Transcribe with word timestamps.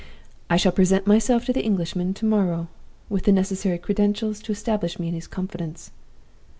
I 0.49 0.57
shall 0.57 0.71
present 0.71 1.05
myself 1.05 1.45
to 1.45 1.53
the 1.53 1.61
Englishman 1.63 2.15
to 2.15 2.25
morrow, 2.25 2.69
with 3.07 3.25
the 3.25 3.31
necessary 3.31 3.77
credentials 3.77 4.41
to 4.41 4.51
establish 4.51 4.97
me 4.97 5.09
in 5.09 5.13
his 5.13 5.27
confidence. 5.27 5.91